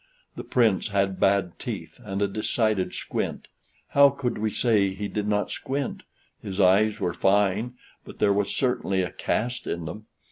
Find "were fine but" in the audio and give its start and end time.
6.99-8.17